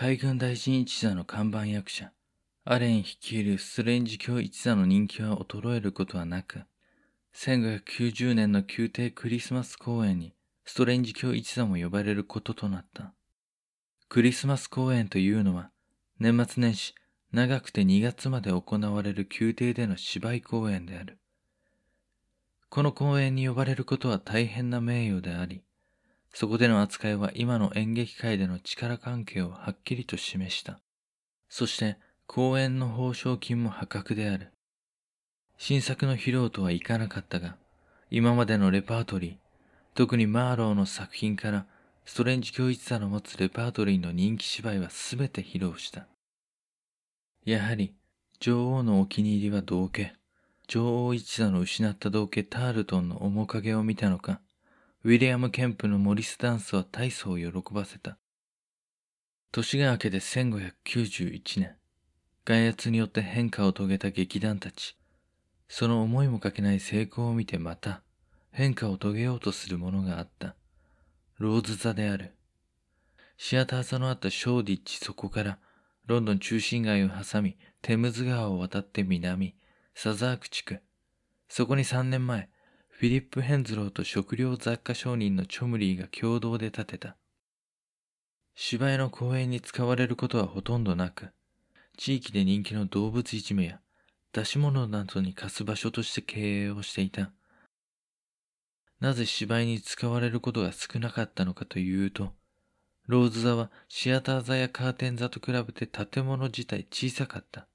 [0.00, 2.12] 海軍大臣一座の看板役者、
[2.64, 6.60] アレン率いるストレンジ教一座の人気は衰えることはなく、
[7.34, 10.34] 1590年の宮廷クリスマス公演に
[10.64, 13.12] ストレンジ教一座も呼ばれることとなった。
[14.08, 15.72] クリスマス公演というのは、
[16.20, 16.94] 年末年始、
[17.32, 21.18] 長くて2月まで行われる宮廷での芝居公演である。
[22.68, 25.64] この公演に呼ばれることは大変な名誉であり、
[26.32, 30.80] そこでの扱いは今の演劇界での力関係をはっきりと示した。
[31.48, 31.96] そして、
[32.26, 34.52] 公演の報奨金も破格である。
[35.56, 37.56] 新作の披露とはいかなかったが、
[38.10, 39.36] 今までのレパートリー、
[39.94, 41.66] 特にマーローの作品から
[42.04, 46.06] ストレンジ教一座の持つレパートリーの人気芝居は全て披露した。
[47.44, 47.94] やはり、
[48.40, 50.14] 女王のお気に入りは道家。
[50.68, 54.40] 女王一座の失った道家タールトンの面影を見たのか、
[55.04, 58.18] ウィリアム・ケンプのモリスダンスは大層を喜ばせた。
[59.52, 61.76] 年が明けて1591年、
[62.44, 64.96] 外圧によって変化を遂げた劇団たち、
[65.68, 68.02] その思いもかけない成功を見てまた
[68.50, 70.56] 変化を遂げようとするものがあった。
[71.38, 72.34] ローズ座である。
[73.36, 75.58] シアター座のあったショーディッチそこから
[76.06, 79.54] ロンドン中心街を挟みテムズ川を渡って南、
[79.94, 80.80] サザーク地区。
[81.48, 82.50] そこに3年前、
[82.98, 87.16] フィリップ・ヘンズローと食料雑貨商人のチョムリーが共同で建てた。
[88.56, 91.28] 芝居の公演に使われることはほとんどなく、
[91.96, 93.78] 地域で人気の動物いじめや
[94.32, 97.30] 出し物などに貸す場所として経営をしていた。
[98.98, 102.32] なぜ芝居に使われることが少なかったのかというと、
[103.06, 107.68] ローズ座はシアター座やカーテン座と比べて建物自体小さかった。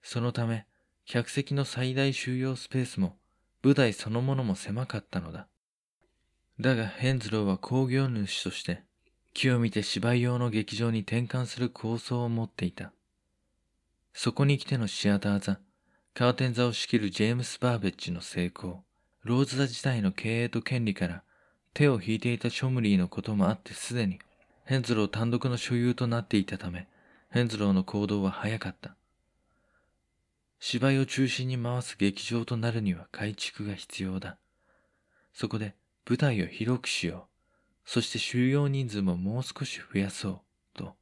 [0.00, 0.66] そのため、
[1.06, 3.18] 客席の最大収容スペースも
[3.68, 5.46] 舞台そのものも狭かったのだ。
[6.58, 8.82] だがヘンズローは工業主として
[9.34, 12.92] 木を見て芝居用の劇場に転換する構想を持っていた。
[14.14, 15.60] そこに来てのシアター座、
[16.14, 18.84] カーテン座を仕切るジェームス・バーベッジの成功。
[19.22, 21.22] ローズ座自体の経営と権利から
[21.74, 24.18] 手を引いていたショムリーのこともあってすでに
[24.64, 26.88] ヘンズロー単独の所有となっていたため、
[27.30, 28.96] ヘンズローの行動は早かった。
[30.60, 34.38] 芝居を中心に回す劇場となるには改築が必要だ。
[35.32, 35.74] そこで
[36.08, 37.28] 舞台を広くしよ
[37.86, 37.90] う。
[37.90, 40.40] そして収容人数ももう少し増やそう。
[40.74, 40.96] と。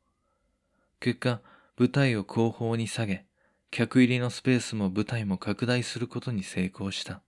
[1.01, 1.41] 結果、
[1.79, 3.27] 舞台を後方に下げ、
[3.71, 7.23] 客入りのスペースも舞台も拡大することに成功した。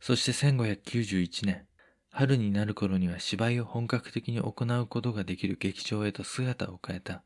[0.00, 1.66] そして1591年、
[2.10, 7.22] 春になる頃には芝居を本格的に行うことができる劇場へと姿を変えた。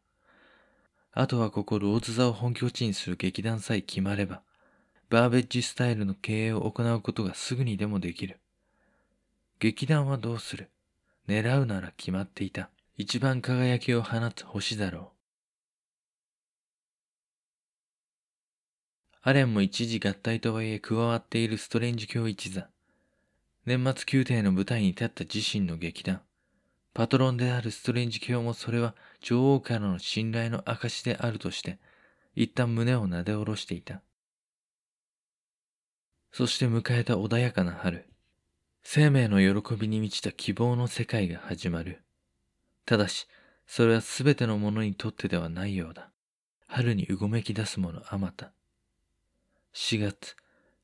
[1.15, 4.43] あとはここローズ座を本拠地にする劇団さえ決まれば、
[5.11, 8.41] バーベッジスタイルの経営を行うことがすぐにでもできる。
[9.59, 10.71] 劇団はどうする？
[11.28, 12.71] 狙うなら決まっていた。
[12.97, 15.09] 一番輝きを放つ星だろう。
[19.25, 22.69] アレンも一時合体とはいえ加わっているストレンジ教一座。
[23.67, 26.22] 年末宮廷の舞台に立った自身の劇団。
[26.95, 31.78] パトロンであるストレンジ卿もそれは女王からの信頼の証であるとして、
[32.34, 34.03] 一旦胸をなで下ろしていた。
[36.33, 38.09] そして迎えた穏やかな春。
[38.83, 42.03] 生命の喜びに満ちた希望の世界が始まる。
[42.84, 43.28] ただし、
[43.66, 46.10] それは全てのものにとってではないようだ。
[46.66, 48.53] 春にうごめき出すものあまた。
[49.75, 50.37] 4月、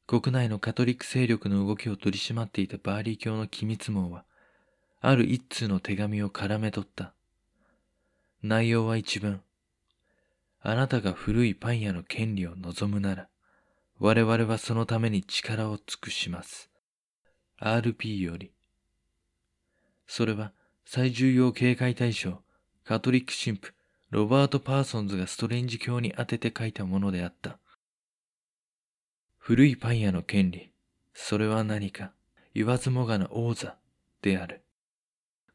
[0.07, 4.25] 国内のカトリック勢力の動きを取り締まっていたバーリー卿の機密網は、
[5.01, 7.15] ある一通の手紙を絡め取った。
[8.43, 9.41] 内容は一文。
[10.61, 13.29] あなたが古いパン屋の権利を望むなら、
[13.99, 16.71] 我々はそのために力を尽くします。
[17.61, 18.53] RP より。
[20.07, 20.53] それは
[20.85, 22.43] 最重要警戒対象、
[22.85, 23.73] カトリック神父、
[24.11, 27.59] ロバート・パーソンズがストレンジ卿に宛てて書いたものであった。
[29.37, 30.71] 古いパン屋の権利、
[31.13, 32.13] それは何か、
[32.55, 33.77] 言わずもがな王座
[34.23, 34.63] である。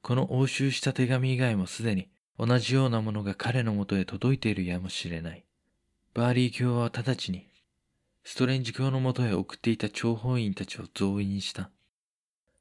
[0.01, 5.45] この押収した手紙以外もすでに同じようなものが彼のもとへ届いているやもしれない。
[6.13, 7.50] バーリー卿は直ちに、
[8.24, 11.69] ストレンジ卿のもとへ送っていた諜報員たちを増員した。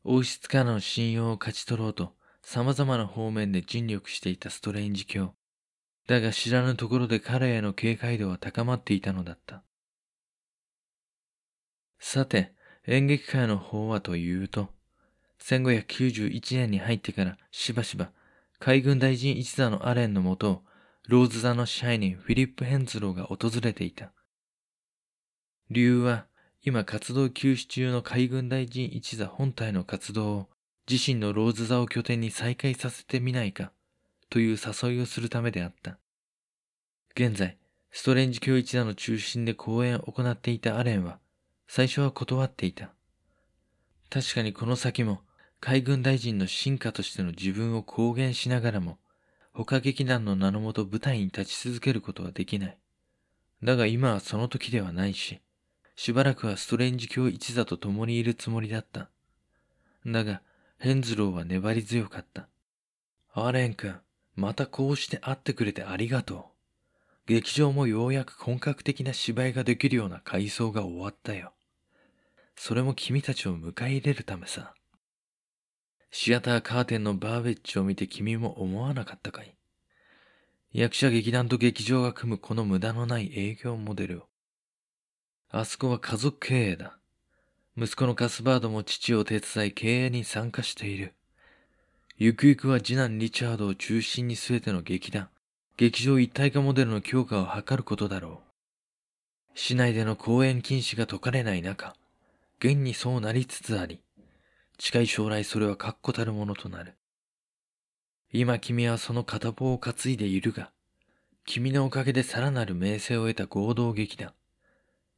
[0.05, 5.35] 王室からの信用を勝ち取ろうと様々な方面で尽力していたストレンジ卿。
[6.09, 9.63] だが知らぬところで彼への警戒度は高まっていたのだった。
[12.01, 12.53] さて、
[12.89, 14.69] 演劇界の方はというと、
[15.41, 18.11] 1591年に入ってからしばしば
[18.65, 20.63] 海軍大臣一座のアレンのもとを
[21.09, 24.13] ローズ座の支配人フィリップ・ヘンズローが訪れていた。
[25.69, 26.27] 理由は
[26.63, 30.49] 今活動休止中の海軍大臣一座本体の活動を
[30.89, 33.73] 自身のローズ座を拠点に再開させてみないか
[34.31, 35.99] という誘いをするためであった。
[37.17, 37.59] 現在、
[37.91, 41.19] ストレンジ教一座の中心で公演を行っていたアレンは、
[41.67, 42.93] 最初は断っていた。
[44.09, 45.23] 確かにこの先も、
[45.65, 48.99] 海軍大臣の進化としての自分を公言しながらも、
[49.53, 52.79] 他劇団の名のもと舞台に立ち続けることはできない。
[53.63, 55.41] だが今はその時ではないし、
[55.95, 59.09] しばらくはストレンジ教一座と共にいるつもりだった。
[60.05, 60.43] だが、
[60.79, 62.49] ヘンズローは粘り強かった。
[63.33, 64.01] アレン君、
[64.35, 66.43] またこうして会ってくれてありがとう。
[67.27, 71.53] 劇場もようやく本格的な芝居ができるような改装が終わったよ。
[72.57, 74.75] それも君たちを迎え入れるためさ。
[76.15, 79.57] シアターカーテンのバーベッジを見て君も思わなかったかい？
[80.75, 84.23] 役者劇団と劇場が組むこの無駄のない営業モデルを。
[85.51, 86.99] あそこは家族経営だ。
[87.79, 91.15] 息子のカスバードも父を手伝い経営に参加している。
[92.19, 95.31] ゆくゆくは次男リチャードを中心に据えての劇団、
[95.79, 98.43] 劇場一体化モデルの強化を図ることだろ
[99.55, 99.59] う。
[99.59, 101.95] 市内での公演禁止が解かれない中、
[102.59, 104.03] 現にそうなりつつあり、
[104.79, 106.95] 近い将来それは確固たるものとなる。
[108.33, 110.73] 今君はその片棒を担いでいるが、
[111.45, 114.33] 君のおかげでさらなる名声を得た合同劇団。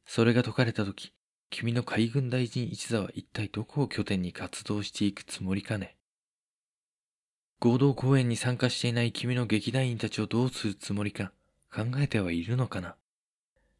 [0.05, 1.13] それが解かれた時、
[1.49, 5.95] 君の海軍大臣一座は一体どこを拠点に活動していくつもりかね。
[7.59, 11.31] 合同公演に参加していない君の劇団員たちをどうするつもりか
[11.73, 12.95] 考えてはいるのかな。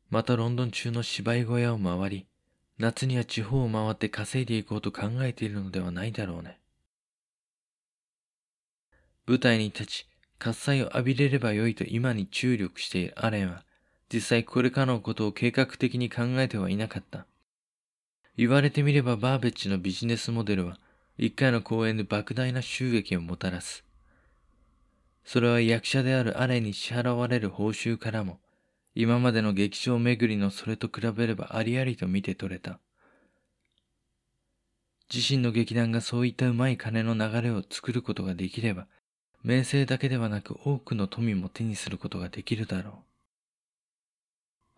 [0.10, 2.28] またロンドン中の芝居小屋を回り、
[2.78, 6.60] 夏には地方を回って稼いでいこうと考えているのではないだろうね。
[9.28, 10.08] 舞台に立ち、
[10.38, 13.64] 喝采を浴びれればよいと今に注力しているアレンは、
[14.14, 17.26] 実際これからのことを計画的に考えてはいなかった。
[18.38, 20.78] 言われてみればバーベッジのビジネスモデルは、
[21.18, 23.86] 一回の公演で莫大な収益をもたらす。
[25.24, 28.40] それは役者であるアレンに支払われる報酬からも、
[28.96, 32.80] 今までの劇場巡りのそれと比べればありありと見て取れた。
[35.14, 38.88] 自身の劇団がそういったうまい金の流れを作ることができれば、
[39.44, 43.04] 名声だけではなく多くの富も手にすることができるだろ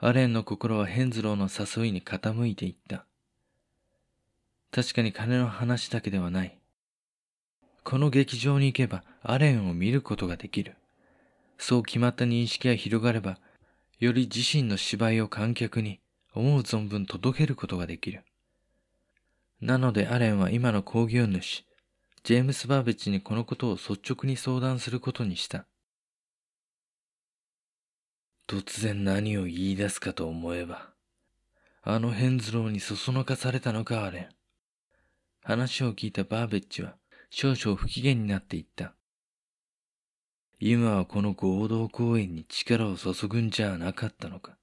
[0.02, 0.06] う。
[0.06, 3.06] アレンの心はヘンズローの誘いに傾いていった。
[4.72, 6.58] 確かに金の話だけではない。
[7.84, 10.76] この劇場に行けばアレンを見ることができる。
[11.58, 13.38] そう決まった認識が広がれば、
[14.00, 16.00] より自身の芝居を観客に
[16.34, 18.24] 思う存分届けることができる。
[19.60, 21.66] なのでアレンは今の工業主、
[22.24, 25.66] ジェームス・バーベッジにこのことを率直に相談することにした。
[28.48, 30.90] 突然何を言い出すかと思えば、
[31.82, 34.30] あのヘンズローにそそのかされたのか、アレン。
[35.42, 36.96] 話を聞いたバーベッジは
[37.30, 38.94] 少々不機嫌になっていった。
[40.60, 44.58] 今はこの合同公演に力を注ぐんじゃなかったのか。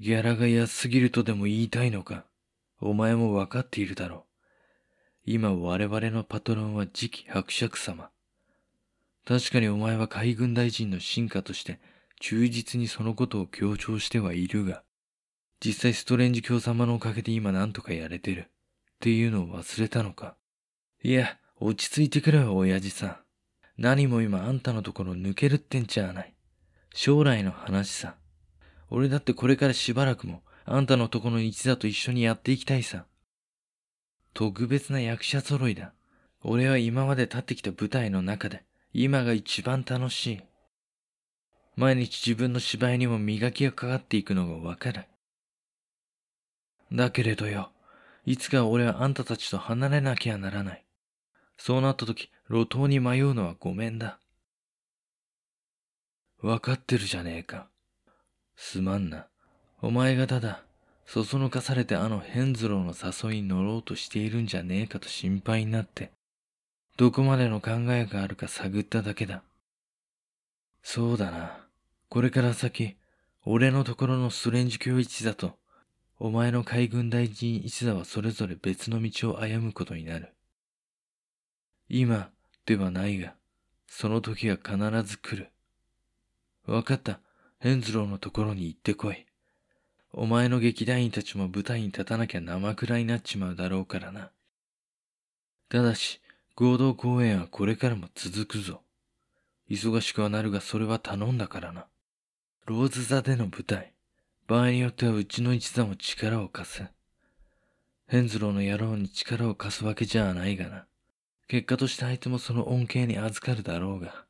[0.00, 2.24] ギャラが安すぎるとでも言いたいのか。
[2.80, 4.22] お前もわかっているだろう。
[5.26, 8.10] 今我々のパトロンは次期伯爵様。
[9.26, 11.80] 確かにお前は海軍大臣の進化として
[12.20, 14.82] 忠実にそのことを強調してはいるが、
[15.64, 18.50] 実際ストレンジ教様のおかげで今何とかやれてる。
[18.94, 20.36] っていうのを忘れたのか。
[21.02, 23.23] いや、落ち着いてくれよ、親父さん。
[23.78, 26.34] 何も今あんたのところ抜けるってんじゃない。
[26.94, 28.16] 将来の話さ。
[28.90, 33.06] 俺だってこれからしばらくもあんたのとこの一座と一緒にやっていきたいさ。
[34.32, 35.92] 特別な役者揃いだ。
[36.42, 40.42] 俺は今まで立ってきた舞台の中で今が一番楽しい。
[41.76, 45.04] 毎日自分の芝居にも磨きがかかっていくのがわかる。
[46.92, 47.72] だけれどよ、
[48.24, 50.84] いつか俺はあんたたちと離れなきゃならない。
[51.56, 54.18] そうなった時、路頭に迷うのはごめんだ。
[56.42, 57.68] わかってるじゃねえか。
[58.54, 59.28] すまんな。
[59.80, 60.62] お前がただ、
[61.06, 66.10] そそのかされてあのヘンズローの誘いに乗ろうとしているんじゃねえかと心配になって、
[66.98, 69.42] どこまでの考えがあるか探っただけだ。
[70.82, 71.66] そうだな。
[72.10, 72.96] これから先、
[73.46, 75.56] 俺のところのストレンジ教一だと、
[76.18, 80.34] お前の海軍大臣一座はそれぞれ別の道を歩むことになる。
[81.88, 82.30] 今
[82.66, 83.34] ではないが、
[83.86, 85.50] その時は必ず来る。
[86.66, 87.20] わかった。
[87.60, 89.26] ヘンズローのところに行ってこい。
[90.12, 94.30] お前の劇団員たちも舞台に立たなきゃ生くらになっちまうだろうからな。
[95.68, 96.20] ただし、
[96.54, 98.82] 合同公演はこれからも続くぞ。
[99.68, 101.86] 忙しくはなるがそれは頼んだからな。
[102.66, 103.92] ローズ座での舞台。
[104.46, 106.84] 場合によってはうちの一座も力を貸す。
[108.06, 110.86] ヘンズローの野郎に力を貸すわけじゃないがな。
[111.48, 114.24] 結果として相手もその恩恵に預かるだろうが。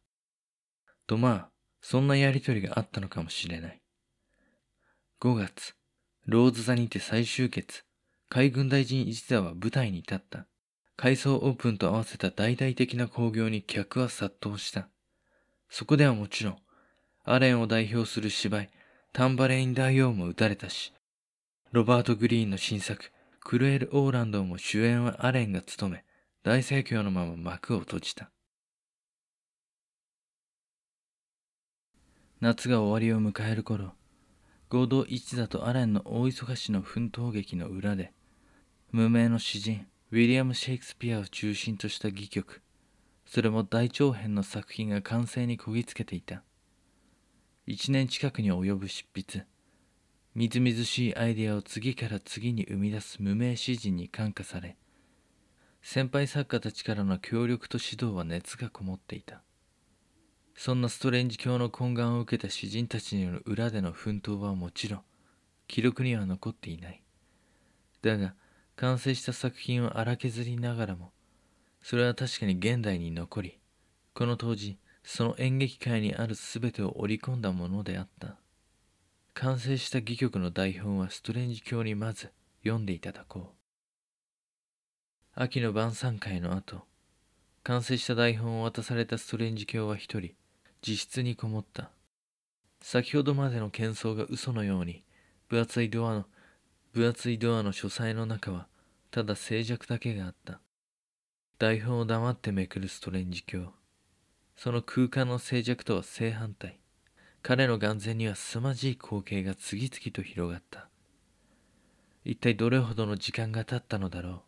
[1.07, 1.49] とまあ、
[1.81, 3.81] そんなやりとりがあったのかもしれない。
[5.21, 5.75] 5月、
[6.27, 7.85] ローズ座にて再集結。
[8.29, 10.47] 海軍大臣一座は舞台に立った。
[10.97, 14.89] 改装オープンと合わせた大々的な興行に客は殺到した。
[15.69, 16.59] そこではもちろん、
[17.25, 18.71] アレンを代表する芝居、
[19.13, 20.93] タンバレイン大王も打たれたし、
[21.73, 26.05] ロバート・グリーンの新作、クルエル・オーランドも主演はアレンが務め、
[26.47, 28.31] 大盛況のまま幕を閉じた。
[32.43, 33.95] 夏が終わりを迎える頃、
[34.69, 38.13] 合同一座とアレンの大忙しの奮闘劇の裏で、
[38.93, 42.61] 無名の詩人、ウィリアム・シェイクスピアを中心とした戯曲、
[43.25, 46.43] それも大長編の作品が完成にこぎつけていた。
[47.67, 49.47] 一年近くに及ぶ執筆、
[50.35, 54.77] みずみずしいアイデアを次から次に生み出す無名詩人に感化され、
[55.87, 59.43] 先輩作家たちからの協力と指導は熱がこもっていた。
[60.57, 65.01] そんなストレンジ教の懇願を受けた詩人たちによる裏での奮闘はもちろん
[65.69, 67.03] 記録には残っていない。
[68.01, 68.35] だが
[68.77, 71.13] 完成した作品を荒削りながらも
[71.83, 73.59] それは確かに現代に残り
[74.15, 78.39] この当時その演劇界にある全てを織り込んだものであった。
[79.35, 83.64] 完成した戯曲の台本はストレンジ教にまず読んでいただこう。
[85.37, 86.85] 秋の晩餐会の後
[87.65, 90.31] 完成した台本を渡されたストレンジ教は一人
[90.87, 91.91] 自室にこもった。
[92.83, 95.03] 先ほどまでの喧騒が嘘のように、
[95.49, 96.27] 分厚いドアの、
[96.93, 98.67] 分厚いドアの書斎の中は、
[99.11, 100.61] ただ静寂だけがあった。
[101.59, 103.73] 台本を黙ってめくるストレンジ教。
[104.57, 106.79] その空間の静寂とは正反対。
[107.43, 110.91] 彼の眼前には凄まじい光景が次々と広がった。
[112.27, 114.41] 一体どれほどの時間が経ったのだろう。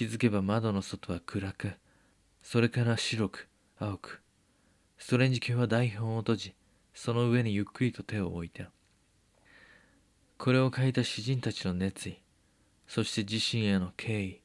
[0.00, 1.72] 気づけば窓の外は暗く、
[2.40, 4.22] それから白く、青く、
[4.96, 6.54] ストレンジ卿は台本を閉じ、
[6.94, 8.70] その上にゆっくりと手を置いた。
[10.38, 12.18] これを書いた詩人たちの熱意、
[12.88, 14.40] そして自身への敬意、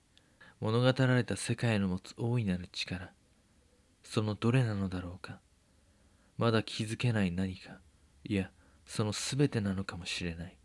[0.59, 3.13] 物語られた世界の持つ大いなる力、
[4.03, 5.39] そのどれなのだろうか。
[6.37, 7.79] まだ気づけない何か、
[8.25, 8.51] いや、
[8.85, 10.57] その全てなのかもしれない。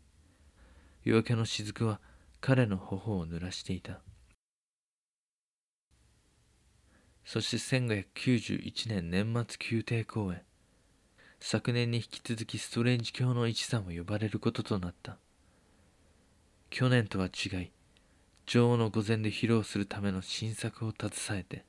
[1.05, 2.01] 夜明けの雫は
[2.41, 4.01] 彼の頬を濡らしていた。
[7.25, 10.41] そして1591年年末宮廷公演。
[11.39, 15.17] 昨年に引き続きストレンジ教の一座も呼ばれることとなった。
[16.69, 17.71] 去年とは違い、
[18.45, 21.65] 女王の御前で披露するための新作を携えて、